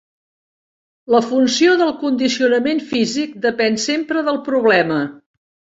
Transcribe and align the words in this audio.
La 1.15 1.21
funció 1.25 1.75
de 1.83 1.89
condicionament 2.01 2.83
físic 2.95 3.39
depèn 3.47 3.81
sempre 3.89 4.29
del 4.31 4.45
problema. 4.51 5.01